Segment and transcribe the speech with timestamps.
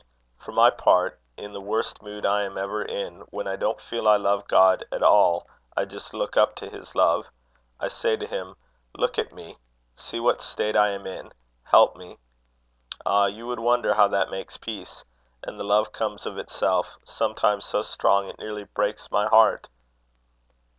[0.39, 4.07] For my part, in the worst mood I am ever in, when I don't feel
[4.07, 7.27] I love God at all, I just look up to his love.
[7.79, 8.55] I say to him:
[8.97, 9.59] 'Look at me.
[9.95, 11.31] See what state I am in.
[11.65, 12.17] Help me!"
[13.05, 13.27] Ah!
[13.27, 15.03] you would wonder how that makes peace.
[15.43, 19.69] And the love comes of itself; sometimes so strong, it nearly breaks my heart."